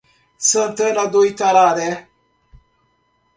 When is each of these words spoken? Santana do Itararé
Santana 0.49 1.05
do 1.13 1.21
Itararé 1.31 1.91